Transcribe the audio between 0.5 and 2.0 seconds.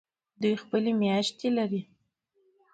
خپلې میاشتې لري.